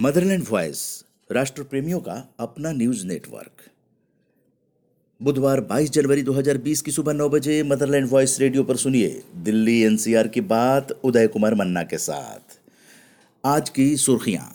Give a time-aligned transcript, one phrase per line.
[0.00, 3.62] Motherland voice राष्ट्र प्रेमियों का अपना न्यूज़ नेटवर्क
[5.20, 10.28] बुधवार 22 जनवरी 2020 की सुबह नौ बजे मदरलैंड वॉइस रेडियो पर सुनिए दिल्ली एनसीआर
[10.28, 12.58] की बात उदय कुमार मन्ना के साथ।
[13.44, 14.46] आज की सुर्खियाँ।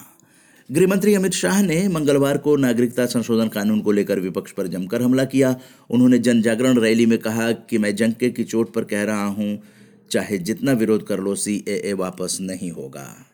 [0.69, 5.25] गृहमंत्री अमित शाह ने मंगलवार को नागरिकता संशोधन कानून को लेकर विपक्ष पर जमकर हमला
[5.25, 5.55] किया।
[5.89, 9.59] उन्होंने जन जागरण रैली में कहा कि मैं जंके की चोट पर कह रहा हूँ,
[10.11, 13.32] चाहे जितना विरोध कर लो सी वापस नहीं होगा।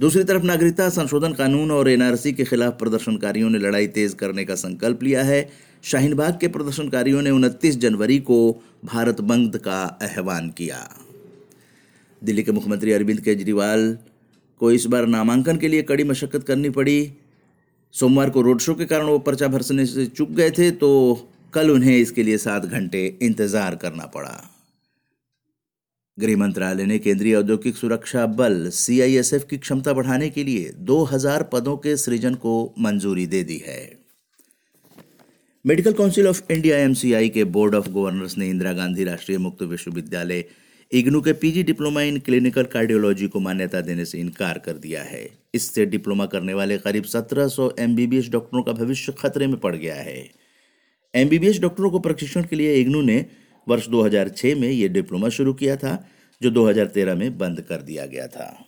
[0.00, 4.54] दूसरी तरफ़ नागरिकता संशोधन कानून और एनआरसी के खिलाफ प्रदर्शनकारियों ने लड़ाई तेज करने का
[4.54, 5.40] संकल्प लिया है।
[5.84, 8.38] शाहीनबाग के प्रदर्शनकारियों ने 29 जनवरी को
[8.84, 10.78] भारत बंद का आह्वान किया।
[12.22, 13.96] दिल्ली के मुख्यमंत्री अरविंद केजरीवाल
[14.60, 17.12] को इस बार नामांकन के लिए कड़ी मशक्कत करनी पड़ी।
[17.94, 20.90] सोमवार को रोड शो के कारण वो पर्चा भरसने से चुप गए थे तो
[21.54, 24.34] कल उन्हें इसके लिए सात घंटे इंतज़ार करना पड़ा।
[26.20, 31.76] गृह मंत्रालय ने केंद्रीय औद्योगिक सुरक्षा बल सीआईएसएफ की क्षमता बढ़ाने के लिए 2000 पदों
[31.76, 33.98] के सृजन को मंजूरी दे दी है।
[35.66, 40.44] Medical council of India MCI के बोर्ड ऑफ़ गवर्नर्स ने इंदिरा गांधी राष्ट्रीय मुक्त विश्वविद्यालय
[40.92, 45.28] इग्नू के PG diploma in clinical cardiology को मान्यता देने से इनकार कर दिया है।
[45.54, 50.30] इससे डिप्लोमा करने वाले करीब 1700 एमबीबीएस डॉक्टरों का भविष्य खतरे में पड़ गया है।
[51.14, 53.26] एमबीबीएस डॉक्टरों को प्रशिक्षण के लिए इग्नू ने
[53.68, 56.08] वर्ष 2006 में ये डिप्लोमा शुरू किया था।
[56.42, 58.66] जो 2013 में बंद कर दिया गया था।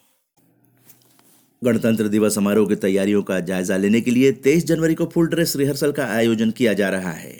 [1.64, 5.56] गणतंत्र दिवस समारोह की तैयारियों का जायजा लेने के लिए 23 जनवरी को फुल ड्रेस
[5.56, 7.32] रिहर्सल का आयोजन किया जा रहा है।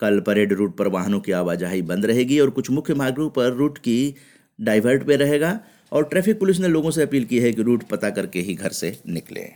[0.00, 3.78] कल परेड रूट पर वाहनों की आवाजाही बंद रहेगी और कुछ मुख्य मार्गों पर रूट
[3.78, 4.14] की
[4.60, 5.58] डाइवर्ट पे रहेगा
[5.92, 8.70] और ट्रैफ़िक पुलिस ने लोगों से अपील की है कि रूट पता करके ही घर
[8.70, 9.48] से निकले।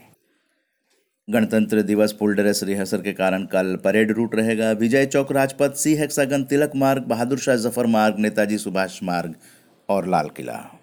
[1.27, 5.95] गणतंत्र दिवस फुल ड्रेस रिहर्सल के कारण कल परेड रूट रहेगा। विजय चौक, राजपथ, सी
[5.95, 9.35] हेक्सागन, तिलक मार्ग, बहादुर शाह ज़फ़र मार्ग, नेताजी सुभाष मार्ग
[9.89, 10.79] और लाल किला।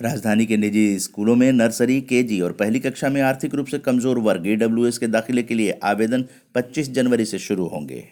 [0.00, 4.18] राजधानी के निजी स्कूलों में नर्सरी, केजी और पहली कक्षा में आर्थिक रूप से कमज़ोर
[4.18, 8.04] वर्ग ईडब्ल्यूएस के दाखिले के लिए आवेदन 25 जनवरी से शुरू होंगे।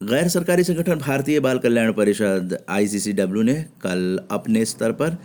[0.00, 5.18] गैर सरकारी संगठन भारतीय बाल कल्याण परिषद आईसीसीडब्ल्यू ने कल अपने स्तर पर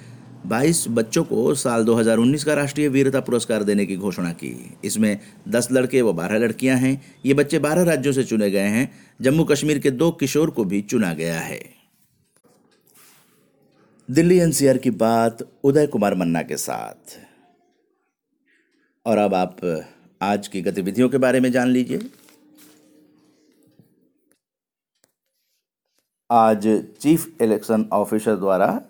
[0.48, 5.72] 22 बच्चों को साल 2019 का राष्ट्रीय वीरता पुरस्कार देने की घोषणा की। इसमें 10
[5.72, 8.90] लड़के व 12 लड़कियाँ हैं। ये बच्चे 12 राज्यों से चुने गए हैं।
[9.22, 11.79] जम्मू कश्मीर के दो किशोर को भी चुना गया है।
[14.10, 17.18] दिल्ली एनसीआर की बात उदय कुमार मन्ना के साथ।
[19.06, 19.58] और अब आप,
[20.22, 22.00] आज की गतिविधियों के बारे में जान लीजिए।
[26.32, 26.68] आज
[27.00, 28.82] चीफ इलेक्शन ऑफिसर द्वारा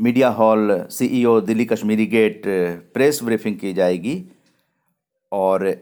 [0.00, 2.42] media hall CEO Delhi Kashmiri gate
[2.94, 4.24] press briefing की जाएगी
[5.32, 5.74] और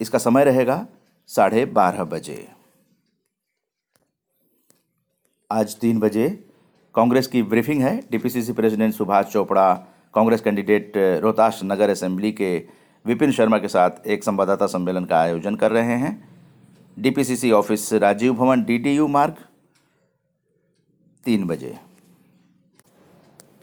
[0.00, 0.86] इसका समय रहेगा
[1.26, 2.48] साढ़े बारह बजे।
[5.50, 6.46] आज तीन बजे
[6.94, 9.72] कांग्रेस की ब्रीफिंग है। DPCC president Subhash Chopra,
[10.14, 12.56] Congress candidate Rohtas Nagar assembly के
[13.04, 16.12] विपिन शर्मा के साथ एक संवाददाता सम्मेलन का आयोजन कर रहे हैं।
[16.96, 19.34] डीपीसीसी ऑफ़िस राजीव भवन डीटीयू मार्ग,
[21.26, 21.74] तीन बजे।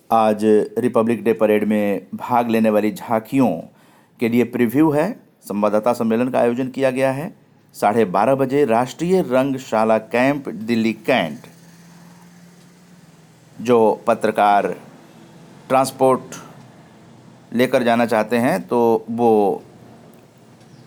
[0.09, 0.45] आज
[0.77, 3.49] रिपब्लिक डे परेड में भाग लेने वाली झांकियों
[4.19, 5.11] के लिए प्रीव्यू है।
[5.47, 7.33] संवाददाता सम्मेलन का आयोजन किया गया है।
[7.75, 11.39] साढ़े बारह बजे राष्ट्रीय रंगशाला कैंप, दिल्ली कैंट।
[13.59, 14.68] जो पत्रकार
[15.69, 16.35] ट्रांसपोर्ट
[17.53, 19.31] लेकर जाना चाहते हैं तो वो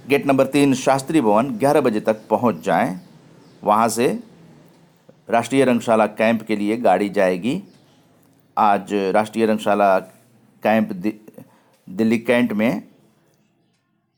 [0.09, 2.99] गेट नंबर तीन शास्त्री भवन ग्यारह बजे तक पहुँच जाएँ।
[3.63, 4.09] वहाँ से
[5.31, 7.63] राष्ट्रीय रंगशाला कैंप के लिए गाड़ी जाएगी।
[8.57, 9.99] आज राष्ट्रीय रंगशाला
[10.63, 12.83] कैंप दिल्ली कैंट में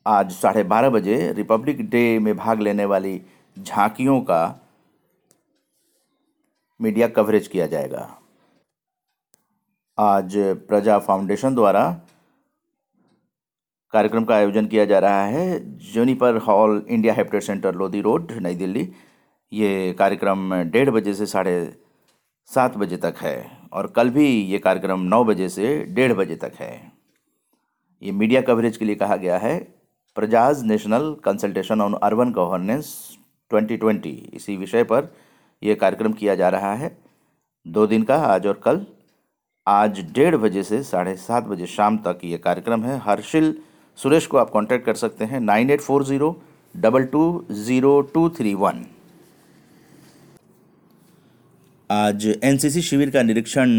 [0.07, 3.21] आज साढ़े बारह बजे रिपब्लिक डे में भाग लेने वाली
[3.57, 4.43] झांकियों का
[6.81, 8.09] मीडिया कवरेज किया जाएगा।
[9.99, 10.35] आज
[10.69, 11.83] प्रजा फाउंडेशन द्वारा
[13.93, 15.59] कार्यक्रम का आयोजन किया जा रहा है।
[15.93, 18.89] Juniper hall India habitat centre Lodhi road, New Delhi.
[19.53, 21.77] ये कार्यक्रम डेढ़ बजे से साढ़े
[22.49, 26.53] सात बजे तक है और कल भी ये कार्यक्रम नौ बजे से डेढ़ बजे तक
[26.61, 26.93] है।
[28.03, 29.59] ये मीडिया कवरेज के लिए कहा गया है।
[30.17, 33.19] प्रजाज national consultation on urban governance
[33.51, 35.13] 2020 इसी विषय पर
[35.63, 36.97] यह कार्यक्रम किया जा रहा है।
[37.67, 38.87] दो दिन का आज और कल।
[39.67, 43.55] आज डेढ़ बजे से साढ़े सात बजे शाम तक ये कार्यक्रम है। हर्षिल
[43.99, 46.31] सुरेश को आप कांटेक्ट कर सकते हैं nine eight four zero
[46.75, 47.23] double two
[47.53, 48.85] zero two three one.
[51.91, 53.79] आज एनसीसी शिविर का निरीक्षण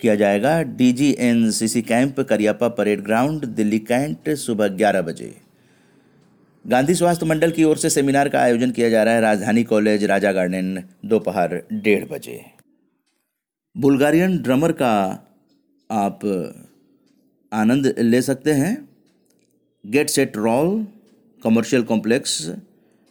[0.00, 5.34] किया जाएगा। DG NCC camp Cariappa parade ground, Delhi cantt, सुबह ग्यारह बजे।
[6.64, 10.04] गांधी स्वास्थ्य मंडल की ओर से सेमिनार का आयोजन किया जा रहा है। राजधानी कॉलेज
[10.04, 12.44] राजा गार्डन दोपहर डेढ़ बजे।
[13.76, 14.90] बुल्गारियन ड्रमर का
[15.90, 16.20] आप
[17.52, 18.76] आनंद ले सकते हैं।
[19.84, 20.70] Get set roll
[21.42, 22.36] commercial complex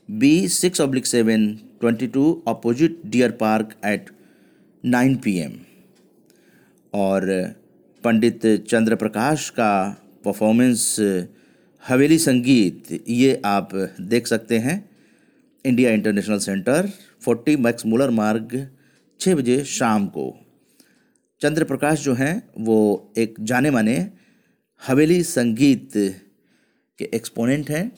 [0.09, 1.45] B six oblique seven
[1.81, 4.09] twenty two opposite Deer Park at
[4.83, 5.53] nine P M
[6.93, 7.27] और
[8.03, 9.73] पंडित चंद्र प्रकाश का
[10.25, 10.95] परफॉर्मेंस
[11.83, 14.77] हवेली संगीत, ये आप देख सकते हैं।
[15.65, 16.89] India International Centre,
[17.21, 18.57] forty Max Mueller Marg
[19.19, 20.27] छः बजे शाम को।
[21.41, 24.11] चंद्र प्रकाश जो हैं, वो एक जाने माने
[24.87, 25.91] हवेली संगीत
[26.99, 27.91] के एक्सपोनेंट हैं।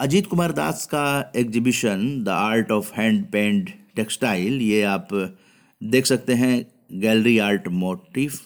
[0.00, 5.08] अजीत कुमार दास का exhibition, the art of hand paint textile, ये आप
[5.82, 6.54] देख सकते हैं
[6.92, 8.40] gallery art motif.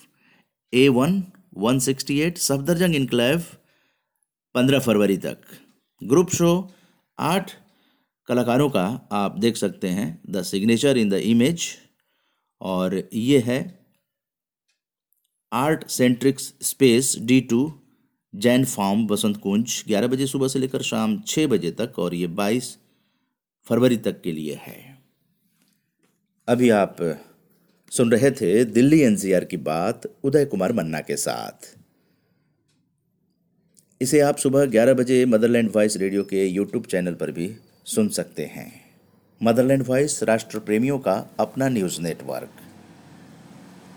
[0.72, 1.22] A one
[1.58, 3.42] one sixty eight Safdarjung enclave,
[4.54, 5.38] पंद्रह फरवरी तक।
[6.02, 6.70] ग्रुप शो,
[7.18, 7.52] आठ
[8.28, 11.68] कलाकारों का आप देख सकते हैं। The signature in the image.
[12.60, 13.78] और ये है
[15.52, 17.72] art centrix space D two
[18.34, 22.26] Jain farm Basant Kunj ग्यारह बजे सुबह से लेकर शाम छः बजे तक और ये
[22.26, 22.78] बाईस
[23.62, 24.98] फरवरी तक के लिए है।
[26.48, 26.96] अभी आप
[27.90, 31.78] सुन रहे थे दिल्ली एनसीआर की बात उदय कुमार मन्ना के साथ।
[34.02, 38.44] इसे आप सुबह 11 बजे मदरलैंड वॉइस रेडियो के यूट्यूब चैनल पर भी सुन सकते
[38.44, 38.87] हैं।
[39.42, 42.48] मदरलैंड वॉइस राष्ट्र प्रेमियों का अपना न्यूज़ नेटवर्क।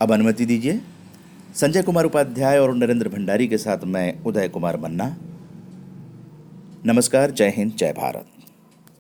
[0.02, 0.82] अब अनुमति दीजिए।
[1.56, 5.18] संजय कुमार उपाध्याय और नरेंद्र भंडारी के साथ मैं उदय कुमार मन्ना।
[6.86, 8.26] नमस्कार, जय हिंद, जय भारत।